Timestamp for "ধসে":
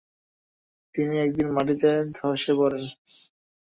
2.15-2.53